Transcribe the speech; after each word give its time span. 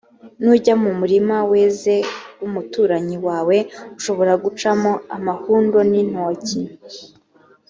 nujya 0.43 0.73
mu 0.83 0.91
murima 0.99 1.37
weze 1.51 1.95
w’umuturanyi 2.39 3.17
wawe, 3.27 3.57
ushobora 3.97 4.33
gucamo 4.43 4.91
amahundo 5.15 5.77
n’intoki; 5.91 6.61